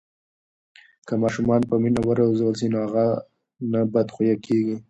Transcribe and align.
که 1.05 1.13
ماشوم 1.21 1.47
په 1.69 1.75
مینه 1.81 2.01
و 2.03 2.09
روزل 2.19 2.53
سي 2.59 2.67
نو 2.73 2.77
هغه 2.85 3.05
نه 3.71 3.81
بدخویه 3.93 4.35
کېږي. 4.45 4.75